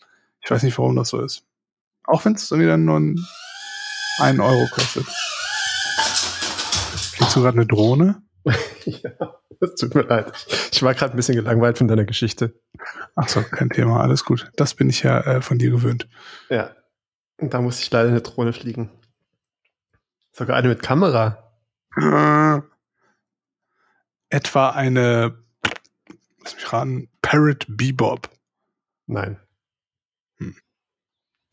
[0.43, 1.45] Ich weiß nicht, warum das so ist.
[2.05, 3.19] Auch wenn es dann nur ein-
[4.19, 5.07] einen Euro kostet.
[7.13, 8.23] Kriegst du gerade eine Drohne?
[8.85, 9.11] ja,
[9.61, 10.33] das tut mir leid.
[10.73, 12.55] Ich war gerade ein bisschen gelangweilt von deiner Geschichte.
[13.15, 14.51] Ach so, kein Thema, alles gut.
[14.57, 16.09] Das bin ich ja äh, von dir gewöhnt.
[16.51, 16.75] Ja.
[17.51, 18.91] Da musste ich leider eine Drohne fliegen.
[20.33, 21.53] Sogar eine mit Kamera.
[21.97, 22.61] Äh,
[24.31, 25.39] etwa eine,
[26.43, 28.31] lass mich raten, Parrot Bebop.
[29.07, 29.39] Nein.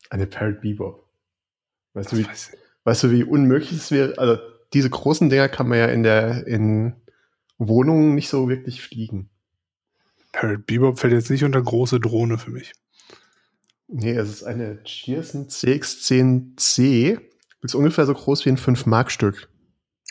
[0.08, 1.08] Eine Parrot Bebop.
[1.92, 4.16] Weißt du, wie, Weiß weißt du, wie unmöglich es wäre?
[4.18, 4.40] Also,
[4.72, 6.94] diese großen Dinger kann man ja in der, in
[7.58, 9.28] Wohnungen nicht so wirklich fliegen.
[10.32, 12.72] Parrot Bebop fällt jetzt nicht unter große Drohne für mich.
[13.92, 17.20] Nee, es ist eine Cheerson CX10C.
[17.62, 19.48] Ist ungefähr so groß wie ein 5-Mark-Stück.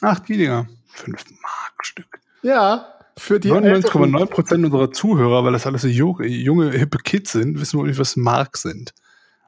[0.02, 0.68] Ach, die Dinger.
[0.88, 2.20] Fünf Mark Stück.
[2.42, 7.34] Ja, für die 99,9 Prozent unserer Zuhörer, weil das alles so junge, junge, hippe Kids
[7.34, 8.94] sind, wissen wohl nicht, was Mark sind.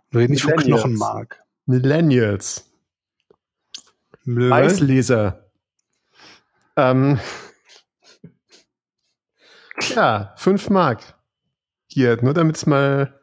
[0.10, 0.56] Wir reden nicht von.
[0.56, 1.41] Knochenmark.
[1.65, 2.70] Millennials.
[4.28, 5.46] Eisleser.
[6.76, 7.20] Ähm,
[9.96, 11.15] ja, 5 Mark.
[11.88, 13.20] Hier, nur damit es mal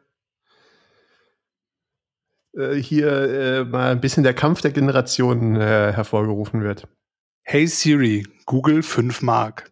[2.55, 6.87] äh, hier äh, mal ein bisschen der Kampf der Generationen äh, hervorgerufen wird.
[7.43, 9.71] Hey Siri, Google 5 Mark.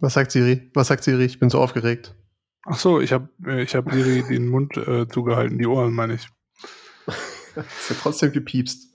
[0.00, 0.70] Was sagt Siri?
[0.74, 1.24] Was sagt Siri?
[1.24, 2.14] Ich bin so aufgeregt.
[2.66, 3.28] Ach so, ich habe
[3.62, 6.28] ich hab Siri den Mund äh, zugehalten, die Ohren meine ich.
[7.56, 8.94] Es wird trotzdem gepiepst.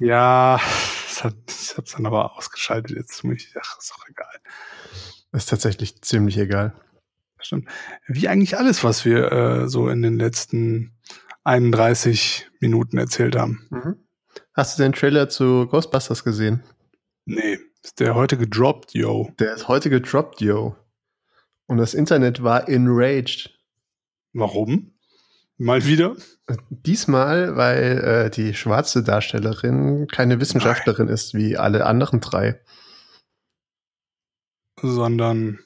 [0.00, 0.60] Ja,
[1.06, 3.54] ich habe es dann aber ausgeschaltet jetzt mich.
[3.60, 4.40] Ach, ist doch egal.
[5.32, 6.74] Ist tatsächlich ziemlich egal.
[7.38, 7.68] Stimmt.
[8.06, 10.92] Wie eigentlich alles, was wir äh, so in den letzten
[11.44, 13.66] 31 Minuten erzählt haben.
[13.70, 13.96] Mhm.
[14.54, 16.62] Hast du den Trailer zu Ghostbusters gesehen?
[17.24, 19.30] Nee, ist der heute gedroppt, yo.
[19.38, 20.76] Der ist heute gedroppt, yo.
[21.66, 23.58] Und das Internet war enraged.
[24.32, 24.92] Warum?
[25.56, 26.16] Mal wieder?
[26.70, 32.60] Diesmal, weil äh, die schwarze Darstellerin keine Wissenschaftlerin ist wie alle anderen drei.
[34.82, 35.58] Sondern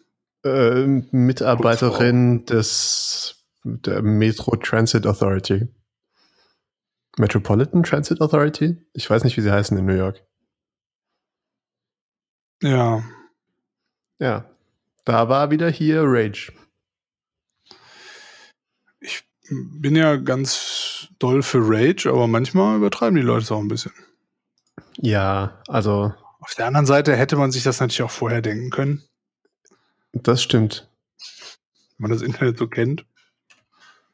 [0.44, 5.68] Äh, Mitarbeiterin des der Metro Transit Authority.
[7.16, 8.76] Metropolitan Transit Authority?
[8.92, 10.22] Ich weiß nicht, wie sie heißen in New York.
[12.62, 13.02] ja,
[14.18, 14.50] Ja.
[15.04, 16.50] Da war wieder hier Rage.
[19.00, 23.68] ich bin ja ganz doll für Rage, aber manchmal übertreiben die Leute es auch ein
[23.68, 23.92] bisschen.
[24.96, 29.02] Ja, also Auf der anderen Seite hätte man sich das natürlich auch vorher denken können,
[30.12, 30.90] das stimmt.
[31.96, 33.06] wenn man das Internet so kennt.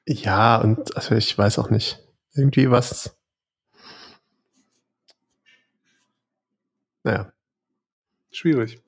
[0.06, 1.98] Ja, und also ich weiß auch nicht.
[2.32, 3.16] Irgendwie was.
[7.02, 7.32] Naja.
[8.30, 8.80] Schwierig.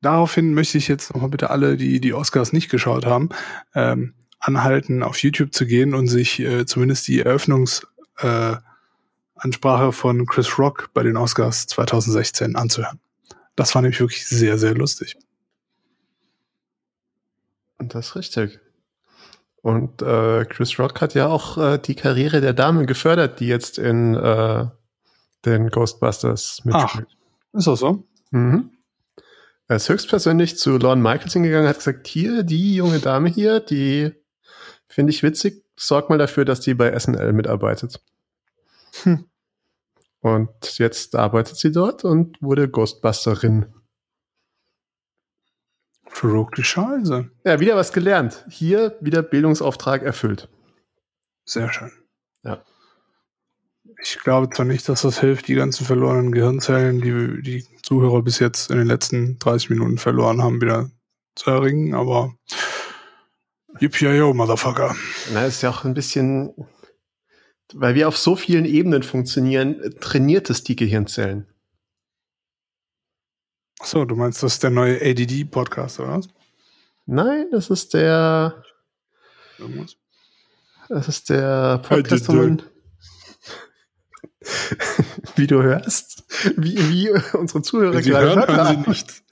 [0.00, 3.28] Daraufhin möchte ich jetzt nochmal bitte alle, die die Oscars nicht geschaut haben,
[3.76, 8.71] ähm, anhalten, auf YouTube zu gehen und sich äh, zumindest die Eröffnungsansprache äh,
[9.34, 13.00] Ansprache von Chris Rock bei den Oscars 2016 anzuhören.
[13.56, 15.16] Das war nämlich wirklich sehr, sehr lustig.
[17.78, 18.60] Und das ist richtig.
[19.62, 23.78] Und äh, Chris Rock hat ja auch äh, die Karriere der Dame gefördert, die jetzt
[23.78, 24.66] in äh,
[25.44, 27.08] den Ghostbusters mitspielt.
[27.52, 28.04] Ist das so?
[28.30, 28.70] Mhm.
[29.68, 34.12] Er ist höchstpersönlich zu Lorne Michaels hingegangen, hat gesagt, hier, die junge Dame hier, die
[34.88, 38.00] finde ich witzig, sorg mal dafür, dass die bei SNL mitarbeitet.
[39.02, 39.26] Hm.
[40.20, 43.66] Und jetzt arbeitet sie dort und wurde Ghostbusterin.
[46.06, 47.30] Verrückte Scheiße.
[47.44, 48.44] Ja, wieder was gelernt.
[48.48, 50.48] Hier wieder Bildungsauftrag erfüllt.
[51.44, 51.90] Sehr schön.
[52.44, 52.62] Ja.
[54.00, 58.38] Ich glaube zwar nicht, dass das hilft, die ganzen verlorenen Gehirnzellen, die die Zuhörer bis
[58.38, 60.90] jetzt in den letzten 30 Minuten verloren haben, wieder
[61.34, 62.34] zu erringen, aber
[63.80, 64.94] Yippie-yo, Motherfucker.
[65.32, 66.52] Na, ist ja auch ein bisschen,
[67.74, 71.46] weil wir auf so vielen Ebenen funktionieren, trainiert es die Gehirnzellen.
[73.80, 76.28] Achso, du meinst, das ist der neue ADD-Podcast, oder was?
[77.06, 78.62] Nein, das ist der,
[79.58, 79.96] Irgendwas?
[80.88, 82.38] das ist der Podcast, wo ADD.
[82.38, 82.62] man,
[85.36, 86.24] wie du hörst,
[86.56, 89.22] wie, wie unsere Zuhörer Wenn gerade hören, hören Sie nicht.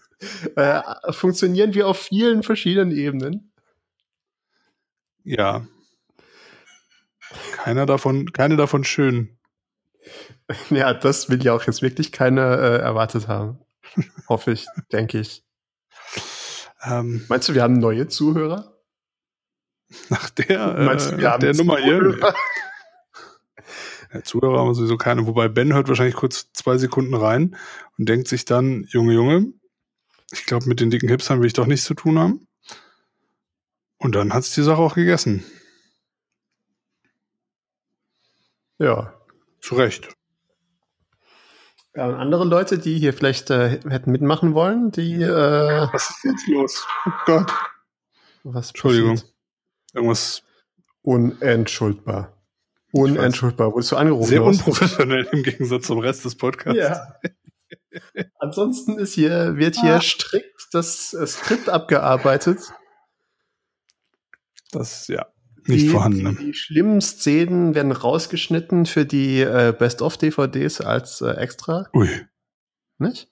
[0.57, 3.53] Äh, funktionieren wir auf vielen verschiedenen Ebenen.
[5.25, 5.67] Ja.
[7.53, 9.37] Keiner davon, keine davon schön.
[10.71, 13.61] Ja, das will ja auch jetzt wirklich keiner äh, erwartet haben.
[14.29, 15.45] Hoffe ich, denke ich.
[16.83, 18.81] Ähm, Meinst du, wir haben neue Zuhörer?
[20.09, 21.99] nach der, Meinst du, äh, wir nach haben der Nummer hier.
[21.99, 22.35] Zuhörer?
[24.13, 25.27] Ja, Zuhörer haben wir sowieso keine.
[25.27, 27.57] Wobei Ben hört wahrscheinlich kurz zwei Sekunden rein
[27.99, 29.53] und denkt sich dann, Junge, Junge,
[30.33, 32.47] ich glaube, mit den dicken Hipstern will ich doch nichts zu tun haben.
[33.99, 35.45] Und dann hat's die Sache auch gegessen.
[38.81, 39.13] Ja.
[39.61, 40.09] Zu Recht.
[41.95, 45.29] Ja, und andere Leute, die hier vielleicht äh, hätten mitmachen wollen, die äh,
[45.93, 46.87] Was ist jetzt los?
[47.07, 47.53] Oh Gott.
[48.45, 49.17] was Entschuldigung.
[49.17, 49.35] passiert?
[49.93, 50.43] Irgendwas
[51.03, 52.37] Unentschuldbar.
[52.93, 53.73] Unentschuldbar.
[53.73, 54.29] Wurdest du angerufen?
[54.29, 54.59] sehr hast?
[54.59, 56.79] unprofessionell im Gegensatz zum Rest des Podcasts.
[56.79, 57.15] Ja.
[58.39, 60.01] Ansonsten ist hier, wird hier Ah.
[60.01, 62.59] strikt das Skript abgearbeitet.
[64.73, 65.27] Das, ja,
[65.71, 66.23] nicht die, vorhanden.
[66.23, 66.35] ne?
[66.39, 72.09] Die, die schlimmen Szenen werden rausgeschnitten für die äh, Best-of-DVDs als äh, extra, Ui.
[72.99, 73.29] nicht?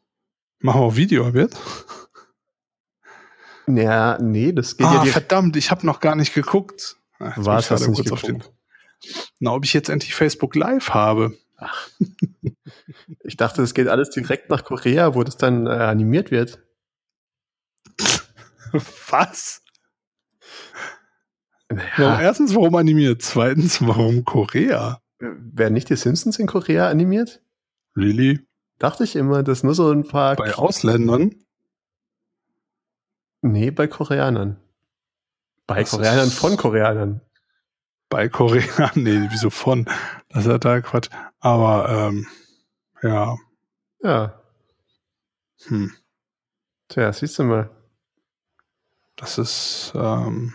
[0.60, 1.56] Machen wir auch Video ab jetzt?
[3.66, 6.96] Ja, nee, das geht ah, ja verdammt, ich habe noch gar nicht geguckt.
[7.18, 8.54] Bin Was hast du nicht kurz auf den- geguckt?
[9.38, 11.36] Na, ob ich jetzt endlich Facebook Live habe.
[13.22, 16.60] Ich dachte, es geht alles direkt nach Korea, wo das dann äh, animiert wird.
[19.10, 19.62] Was?
[21.70, 23.22] Naja, erstens, warum animiert?
[23.22, 25.00] Zweitens, warum Korea?
[25.20, 27.42] werden nicht die Simpsons in Korea animiert?
[27.94, 28.46] Lilly?
[28.78, 30.36] Dachte ich immer, das nur so ein paar.
[30.36, 31.34] Bei Ausländern?
[33.42, 34.56] nee, bei Koreanern.
[35.66, 37.20] Bei Das Koreanern von Koreanern.
[38.08, 38.90] Bei Korea?
[38.94, 39.84] Nee, wieso von?
[40.30, 41.10] Das ist ja da Quatsch.
[41.40, 42.26] Aber, ähm,
[43.02, 43.36] ja,
[44.02, 44.40] Ja,
[45.66, 45.92] hm,
[46.88, 47.70] tja, siehst du mal.
[49.16, 50.54] das ist, ähm,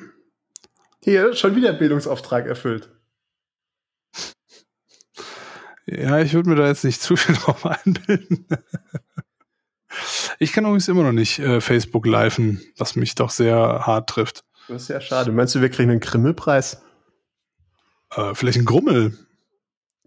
[1.03, 2.89] Hier, schon wieder Bildungsauftrag erfüllt.
[5.85, 8.47] ja, ich würde mir da jetzt nicht zu viel drauf einbilden.
[10.39, 14.45] Ich kann übrigens immer noch nicht äh, Facebook liven, was mich doch sehr hart trifft.
[14.69, 15.33] Das ist ja schade.
[15.33, 16.81] Meinst du, wir kriegen einen Krimmelpreis?
[18.11, 19.17] Äh, vielleicht ein Grummel.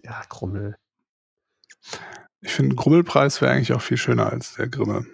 [0.02, 0.76] Ja, Krummel.
[2.40, 5.04] Ich finde, ein Grummelpreis wäre eigentlich auch viel schöner als der Grimme.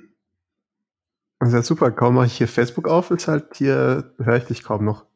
[1.41, 1.91] Das ist ja super.
[1.91, 5.07] Kaum mache ich hier Facebook auf, ist halt hier, höre ich dich kaum noch.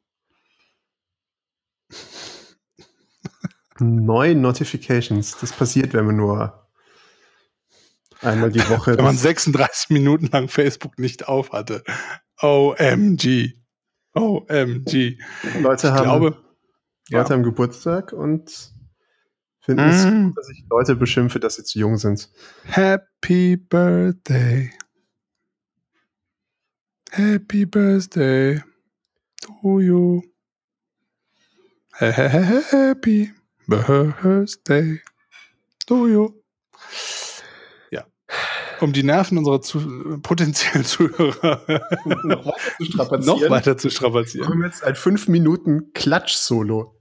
[3.81, 5.37] Neun Notifications.
[5.41, 6.67] Das passiert, wenn man nur
[8.23, 8.97] einmal die Woche.
[8.97, 11.85] Wenn man das- 36 Minuten lang Facebook nicht auf hatte.
[12.41, 13.55] OMG.
[14.15, 15.19] OMG.
[15.61, 16.27] Leute Ich haben, glaube,
[17.11, 17.31] Leute ja.
[17.31, 18.73] haben Geburtstag und
[19.61, 20.29] finden es Mhm.
[20.29, 22.31] gut, dass ich Leute beschimpfe, dass sie zu jung sind.
[22.65, 24.73] Happy Birthday.
[27.11, 28.63] Happy Birthday
[29.41, 30.23] to you.
[32.01, 33.33] Ha- ha- ha- Happy
[33.67, 35.01] Birthday
[35.87, 36.31] to you.
[37.91, 38.05] Ja.
[38.81, 41.63] Um die Nerven unserer zu, potenziellen Zuhörer
[42.25, 43.27] noch weiter zu strapazieren.
[43.27, 44.49] noch weiter zu Wir strapazieren.
[44.49, 46.93] haben jetzt ein 5 Minuten Klatsch-Solo.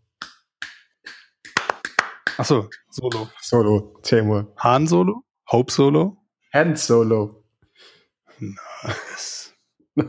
[2.37, 3.29] Achso, Solo.
[3.41, 4.53] Solo, Timur.
[4.57, 5.23] Han Solo?
[5.49, 6.17] Hope Solo?
[6.53, 7.43] Hand-Solo.
[8.39, 9.53] Nice.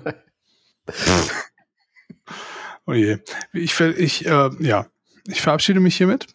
[2.87, 3.19] oh je.
[3.53, 4.87] Ich, ich, äh, ja,
[5.27, 6.27] ich verabschiede mich hiermit.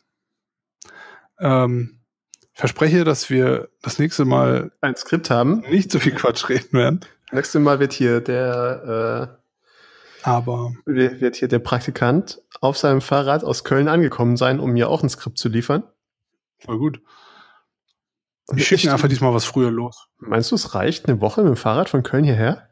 [1.41, 1.99] Ähm,
[2.53, 5.61] verspreche, dass wir das nächste Mal Ein Skript haben.
[5.69, 6.99] nicht so viel Quatsch reden werden.
[7.31, 9.39] Nächstes Mal wird hier der,
[10.23, 14.89] Aber äh, wird hier der Praktikant auf seinem Fahrrad aus Köln angekommen sein, um mir
[14.89, 15.83] auch ein Skript zu liefern.
[16.59, 17.01] voll gut.
[18.47, 20.07] Und Ich schicke einfach diesmal was früher los.
[20.19, 22.69] Meinst du, es reicht eine Woche mit dem Fahrrad von Köln hierher?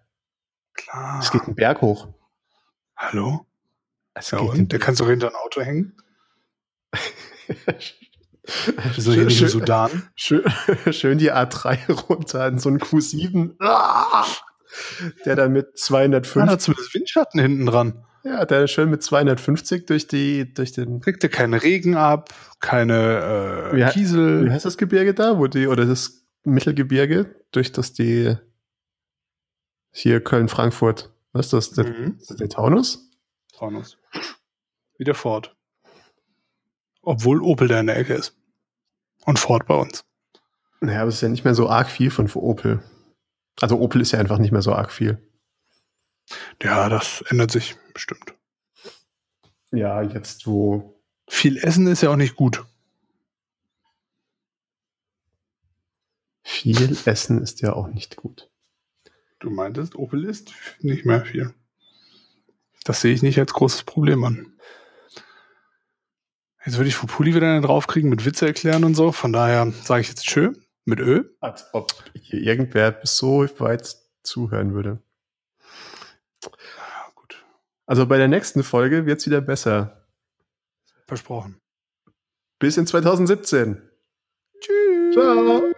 [0.73, 1.19] Klar.
[1.21, 2.09] Es geht einen Berg hoch.
[2.97, 3.45] Hallo?
[4.13, 4.71] Es Ja, geht und?
[4.73, 5.95] Der kannst du hinter ein Auto hängen?
[8.95, 10.09] Hier schön, schön, Sudan?
[10.15, 10.43] schön,
[10.91, 13.55] schön die A3 runter in so einen Q7.
[13.59, 14.25] Ah!
[15.25, 18.05] Der dann mit Ja, 205, da zumindest Windschatten hinten dran.
[18.23, 22.29] ja, der schön mit 250 durch die, durch den, Kriegt ihr keinen Regen ab,
[22.59, 24.45] keine Wie äh, he- Kiesel.
[24.45, 28.35] wie heißt das Gebirge da, wo die, oder das Mittelgebirge, durch das die,
[29.91, 32.17] hier Köln-Frankfurt, was ist das, der, Mhm.
[32.19, 33.09] ist das der Taunus?
[33.57, 33.97] Taunus.
[34.97, 35.55] Wieder Ford.
[37.01, 38.35] Obwohl Opel da in der Ecke ist.
[39.25, 40.05] Und Ford bei uns.
[40.81, 42.81] Naja, aber es ist ja nicht mehr so arg viel von Opel.
[43.59, 45.21] Also Opel ist ja einfach nicht mehr so arg viel.
[46.61, 48.35] Ja, das ändert sich bestimmt.
[49.71, 50.99] Ja, jetzt wo
[51.29, 52.65] Viel Essen ist ja auch nicht gut.
[56.43, 58.49] viel Essen ist ja auch nicht gut.
[59.39, 61.53] Du meintest, Opel ist nicht mehr viel.
[62.83, 64.59] Das sehe ich nicht als großes Problem an.
[66.65, 69.11] Jetzt würde ich von Puli wieder einen draufkriegen mit Witze erklären und so.
[69.11, 70.53] Von daher sage ich jetzt Tschö
[70.85, 71.23] mit Ö.
[71.39, 74.99] Als ob hier irgendwer so weit zuhören würde.
[76.43, 77.43] Ja, gut.
[77.85, 80.05] Also bei der nächsten Folge wird es wieder besser.
[81.07, 81.59] Versprochen.
[82.59, 83.81] Bis in 2017.
[84.59, 85.13] Tschüss.
[85.13, 85.73] Ciao.